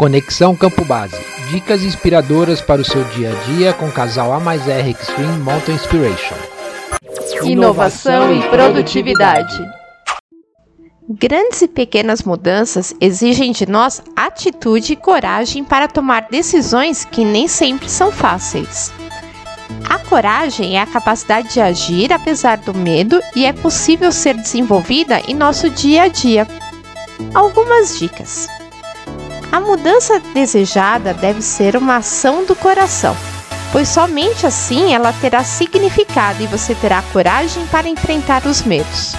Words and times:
Conexão 0.00 0.56
Campo 0.56 0.82
Base. 0.82 1.14
Dicas 1.50 1.82
inspiradoras 1.82 2.62
para 2.62 2.80
o 2.80 2.84
seu 2.86 3.04
dia 3.04 3.32
a 3.32 3.44
dia 3.44 3.74
com 3.74 3.84
o 3.84 3.92
casal 3.92 4.32
A 4.32 4.40
mais 4.40 4.66
R 4.66 4.92
Extreme 4.92 5.36
Mountain 5.40 5.74
Inspiration. 5.74 6.36
Inovação 7.42 8.34
e 8.34 8.40
produtividade. 8.48 9.62
Grandes 11.06 11.60
e 11.60 11.68
pequenas 11.68 12.22
mudanças 12.22 12.94
exigem 12.98 13.52
de 13.52 13.68
nós 13.68 14.02
atitude 14.16 14.94
e 14.94 14.96
coragem 14.96 15.62
para 15.62 15.86
tomar 15.86 16.28
decisões 16.30 17.04
que 17.04 17.22
nem 17.22 17.46
sempre 17.46 17.90
são 17.90 18.10
fáceis. 18.10 18.90
A 19.86 19.98
coragem 19.98 20.78
é 20.78 20.80
a 20.80 20.86
capacidade 20.86 21.52
de 21.52 21.60
agir 21.60 22.10
apesar 22.10 22.56
do 22.56 22.72
medo 22.72 23.20
e 23.36 23.44
é 23.44 23.52
possível 23.52 24.10
ser 24.12 24.32
desenvolvida 24.32 25.20
em 25.28 25.34
nosso 25.34 25.68
dia 25.68 26.04
a 26.04 26.08
dia. 26.08 26.48
Algumas 27.34 27.98
dicas. 27.98 28.48
A 29.52 29.58
mudança 29.58 30.20
desejada 30.32 31.12
deve 31.12 31.42
ser 31.42 31.76
uma 31.76 31.96
ação 31.96 32.44
do 32.44 32.54
coração, 32.54 33.16
pois 33.72 33.88
somente 33.88 34.46
assim 34.46 34.94
ela 34.94 35.12
terá 35.12 35.42
significado 35.42 36.40
e 36.40 36.46
você 36.46 36.72
terá 36.72 37.02
coragem 37.12 37.66
para 37.66 37.88
enfrentar 37.88 38.46
os 38.46 38.62
medos. 38.62 39.14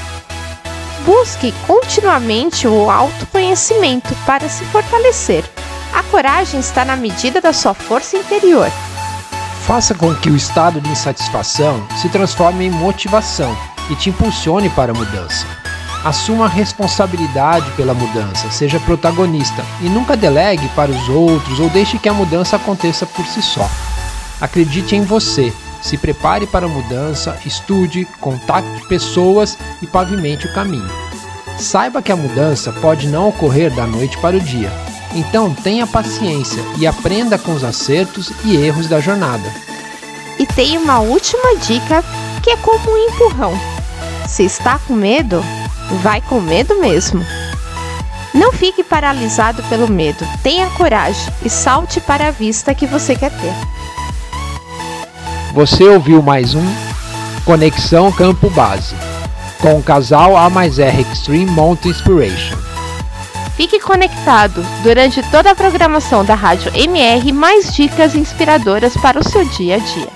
Busque 1.06 1.54
continuamente 1.68 2.66
o 2.66 2.90
autoconhecimento 2.90 4.16
para 4.26 4.48
se 4.48 4.64
fortalecer. 4.66 5.44
A 5.94 6.02
coragem 6.04 6.62
está 6.62 6.86
na 6.86 6.96
medida 6.96 7.42
da 7.42 7.52
sua 7.52 7.74
força 7.74 8.16
interior. 8.16 8.72
Faça 9.68 9.94
com 9.94 10.16
que 10.16 10.30
o 10.30 10.36
estado 10.36 10.80
de 10.80 10.90
insatisfação 10.90 11.86
se 11.98 12.08
transforme 12.08 12.66
em 12.66 12.72
motivação 12.72 13.56
e 13.90 13.96
te 13.96 14.10
impulsione 14.10 14.70
para 14.70 14.94
a 14.94 14.96
mudança. 14.96 15.61
Assuma 16.04 16.46
a 16.46 16.50
responsabilidade 16.50 17.70
pela 17.72 17.94
mudança, 17.94 18.50
seja 18.50 18.80
protagonista 18.80 19.64
e 19.82 19.90
nunca 19.90 20.18
delegue 20.18 20.68
para 20.70 20.90
os 20.90 21.10
outros 21.10 21.60
ou 21.60 21.70
deixe 21.70 22.00
que 22.00 22.10
a 22.10 22.14
mudança 22.14 22.56
aconteça 22.56 23.06
por 23.06 23.24
si 23.26 23.42
só. 23.42 23.70
Acredite 24.40 24.96
em 24.96 25.04
você, 25.04 25.54
se 25.80 25.98
prepare 25.98 26.48
para 26.48 26.66
a 26.66 26.70
mudança, 26.70 27.38
estude, 27.46 28.06
contacte 28.20 28.88
pessoas 28.88 29.58
e 29.80 29.86
pavimente 29.86 30.48
o 30.48 30.54
caminho. 30.54 30.90
Saiba 31.60 32.02
que 32.02 32.12
a 32.12 32.16
mudança 32.16 32.72
pode 32.74 33.08
não 33.08 33.30
ocorrer 33.30 33.72
da 33.72 33.86
noite 33.86 34.18
para 34.18 34.36
o 34.36 34.40
dia, 34.40 34.72
então 35.14 35.54
tenha 35.54 35.86
paciência 35.86 36.64
e 36.80 36.88
aprenda 36.88 37.38
com 37.38 37.54
os 37.54 37.64
acertos 37.64 38.32
e 38.44 38.56
erros 38.56 38.88
da 38.88 39.00
jornada. 39.00 39.48
E 40.40 40.48
tem 40.48 40.80
uma 40.80 41.00
última 41.00 41.56
dica 41.58 42.04
que 42.42 42.50
é 42.50 42.58
como 42.58 42.92
um 42.92 42.98
empurrão. 42.98 43.54
Se 44.28 44.44
está 44.44 44.80
com 44.80 44.94
medo, 44.94 45.44
vai 45.98 46.22
com 46.22 46.40
medo 46.40 46.80
mesmo. 46.80 47.26
Não 48.34 48.54
fique 48.54 48.84
paralisado 48.84 49.62
pelo 49.64 49.90
medo, 49.90 50.26
tenha 50.42 50.70
coragem 50.72 51.34
e 51.44 51.50
salte 51.50 52.00
para 52.00 52.28
a 52.28 52.32
vista 52.32 52.74
que 52.74 52.88
você 52.88 53.16
quer 53.16 53.32
ter. 53.32 53.54
Você 55.54 55.84
ouviu 55.84 56.22
mais 56.22 56.56
um 56.56 56.66
Conexão 57.44 58.12
Campo 58.12 58.50
Base 58.50 58.96
com 59.60 59.78
o 59.78 59.84
casal 59.84 60.38
A 60.38 60.50
mais 60.50 60.80
R 60.80 61.02
Extreme 61.02 61.52
Mountain 61.52 61.92
Inspiration. 61.92 62.58
Fique 63.58 63.80
conectado 63.80 64.66
durante 64.82 65.22
toda 65.30 65.52
a 65.52 65.56
programação 65.56 66.24
da 66.24 66.36
Rádio 66.36 66.72
MR 66.74 67.32
mais 67.34 67.74
dicas 67.74 68.16
inspiradoras 68.16 68.96
para 68.96 69.20
o 69.20 69.28
seu 69.28 69.46
dia 69.50 69.76
a 69.76 69.80
dia. 69.80 70.08